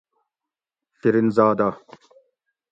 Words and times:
شیرین 0.99 1.27
زادہ 1.35 1.69